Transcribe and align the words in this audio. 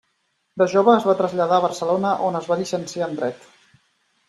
De 0.61 0.65
jove 0.71 0.93
es 0.99 1.05
va 1.09 1.15
traslladar 1.19 1.59
a 1.59 1.63
Barcelona 1.67 2.15
on 2.31 2.41
es 2.41 2.51
va 2.55 2.59
llicenciar 2.65 3.13
en 3.13 3.17
Dret. 3.23 3.49